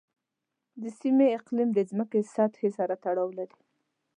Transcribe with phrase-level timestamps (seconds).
[0.81, 3.59] د سیمې اقلیم د ځمکې سطحې سره تړاو لري.